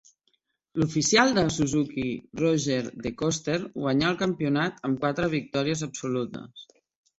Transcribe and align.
L'oficial 0.83 1.33
de 1.35 1.43
Suzuki 1.57 2.05
Roger 2.41 2.79
De 3.05 3.13
Coster 3.21 3.59
guanyà 3.77 4.09
el 4.15 4.19
campionat 4.25 4.83
amb 4.91 5.01
quatre 5.07 5.33
victòries 5.37 5.87
absolutes. 5.93 6.69